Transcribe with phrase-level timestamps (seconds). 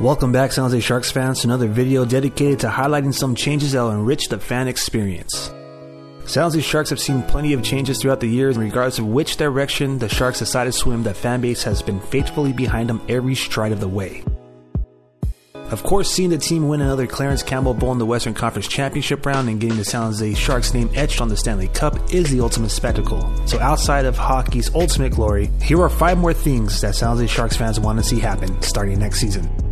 [0.00, 3.80] Welcome back, San Jose Sharks fans, to another video dedicated to highlighting some changes that
[3.82, 5.52] will enrich the fan experience.
[6.24, 9.38] San Jose Sharks have seen plenty of changes throughout the years in regards of which
[9.38, 11.02] direction the Sharks decide to swim.
[11.02, 14.22] The fan base has been faithfully behind them every stride of the way.
[15.54, 19.26] Of course, seeing the team win another Clarence Campbell Bowl in the Western Conference Championship
[19.26, 22.40] round and getting the San Jose Sharks name etched on the Stanley Cup is the
[22.40, 23.28] ultimate spectacle.
[23.48, 27.56] So, outside of hockey's ultimate glory, here are five more things that San Jose Sharks
[27.56, 29.67] fans want to see happen starting next season.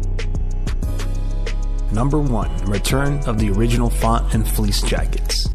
[1.92, 5.48] Number 1 Return of the original font and fleece jackets.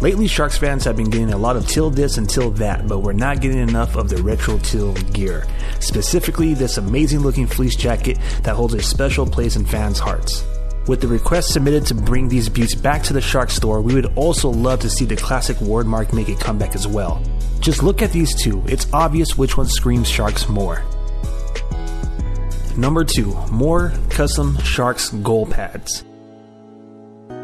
[0.00, 2.98] Lately, Sharks fans have been getting a lot of till this and till that, but
[2.98, 5.46] we're not getting enough of the retro till gear.
[5.80, 10.44] Specifically, this amazing looking fleece jacket that holds a special place in fans' hearts.
[10.86, 14.12] With the request submitted to bring these buttes back to the Sharks store, we would
[14.16, 17.22] also love to see the classic word mark make a comeback as well.
[17.60, 20.84] Just look at these two, it's obvious which one screams Sharks more.
[22.76, 26.02] Number 2 More custom Sharks goal pads.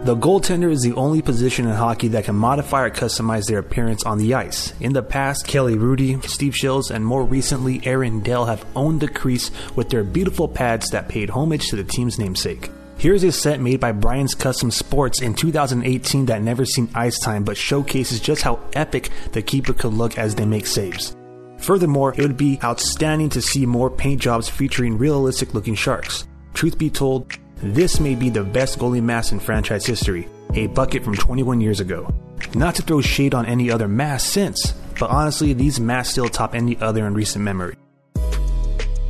[0.03, 4.05] The goaltender is the only position in hockey that can modify or customize their appearance
[4.05, 4.73] on the ice.
[4.81, 9.09] In the past, Kelly Hrudey, Steve Shields, and more recently, Aaron Dell have owned the
[9.09, 12.71] crease with their beautiful pads that paid homage to the team's namesake.
[12.97, 17.45] Here's a set made by Brian's Custom Sports in 2018 that never seen ice time
[17.45, 21.15] but showcases just how epic the keeper could look as they make saves.
[21.61, 26.27] Furthermore, it would be outstanding to see more paint jobs featuring realistic looking sharks.
[26.55, 31.05] Truth be told, this may be the best goalie mask in franchise history, a bucket
[31.05, 32.13] from 21 years ago.
[32.55, 36.55] Not to throw shade on any other mask since, but honestly, these masks still top
[36.55, 37.77] any other in recent memory.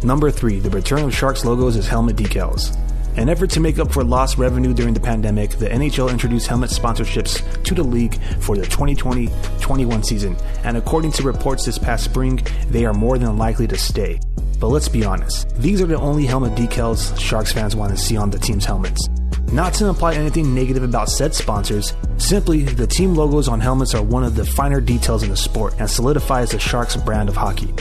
[0.02, 0.60] Number 3.
[0.60, 2.76] The return of Sharks logos as helmet decals.
[3.16, 6.70] In effort to make up for lost revenue during the pandemic, the NHL introduced helmet
[6.70, 9.28] sponsorships to the league for the 2020
[9.60, 13.76] 21 season, and according to reports this past spring, they are more than likely to
[13.76, 14.20] stay.
[14.60, 18.16] But let's be honest, these are the only helmet decals Sharks fans want to see
[18.16, 19.08] on the team's helmets.
[19.52, 24.02] Not to imply anything negative about said sponsors, simply the team logos on helmets are
[24.02, 27.74] one of the finer details in the sport and solidifies the Sharks brand of hockey.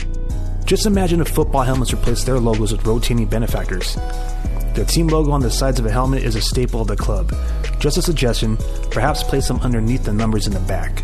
[0.64, 3.96] Just imagine if football helmets replaced their logos with rotating benefactors.
[4.74, 7.34] The team logo on the sides of a helmet is a staple of the club.
[7.80, 8.56] Just a suggestion,
[8.90, 11.02] perhaps place them underneath the numbers in the back.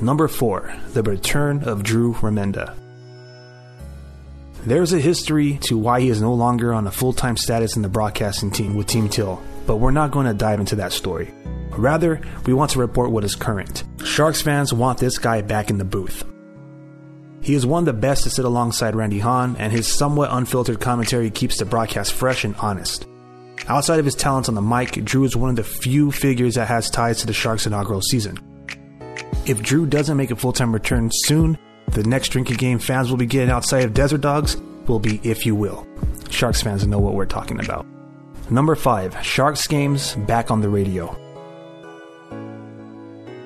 [0.00, 0.74] Number 4.
[0.94, 2.74] The Return of Drew Remenda.
[4.64, 7.82] There's a history to why he is no longer on a full time status in
[7.82, 11.32] the broadcasting team with Team Teal, but we're not going to dive into that story.
[11.70, 13.84] Rather, we want to report what is current.
[14.04, 16.24] Sharks fans want this guy back in the booth.
[17.48, 20.80] He is one of the best to sit alongside Randy Hahn, and his somewhat unfiltered
[20.80, 23.06] commentary keeps the broadcast fresh and honest.
[23.68, 26.68] Outside of his talents on the mic, Drew is one of the few figures that
[26.68, 28.38] has ties to the Sharks' inaugural season.
[29.46, 31.56] If Drew doesn't make a full time return soon,
[31.92, 35.46] the next drinking game fans will be getting outside of Desert Dogs will be If
[35.46, 35.86] You Will.
[36.28, 37.86] Sharks fans know what we're talking about.
[38.50, 39.24] Number 5.
[39.24, 41.16] Sharks games back on the radio.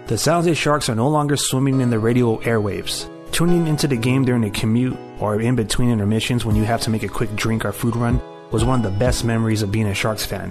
[0.09, 3.09] The San Jose Sharks are no longer swimming in the radio airwaves.
[3.33, 6.91] Tuning into the game during a commute or in between intermissions when you have to
[6.91, 8.21] make a quick drink or food run
[8.51, 10.51] was one of the best memories of being a Sharks fan.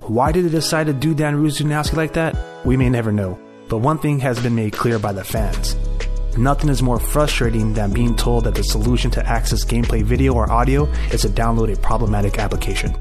[0.00, 2.36] Why did they decide to do Dan Rusanowsky like that?
[2.66, 5.74] We may never know, but one thing has been made clear by the fans.
[6.36, 10.52] Nothing is more frustrating than being told that the solution to access gameplay video or
[10.52, 12.92] audio is to download a problematic application.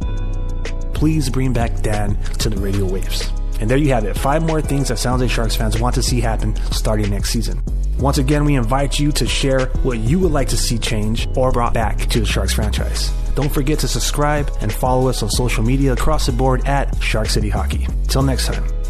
[0.93, 3.29] Please bring back Dan to the radio waves.
[3.59, 6.03] And there you have it, five more things that San Jose Sharks fans want to
[6.03, 7.61] see happen starting next season.
[7.99, 11.51] Once again, we invite you to share what you would like to see change or
[11.51, 13.11] brought back to the Sharks franchise.
[13.35, 17.29] Don't forget to subscribe and follow us on social media across the board at Shark
[17.29, 17.87] City Hockey.
[18.07, 18.84] Till next time.